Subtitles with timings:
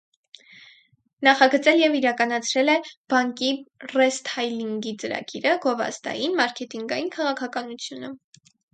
[1.27, 2.79] Նախագծել և իրականացրել է
[3.15, 3.51] բանկի
[3.93, 8.17] ռեսթայլինգի ծրագիրը, գովազդային, մարքետինգային քաղաքականությունը։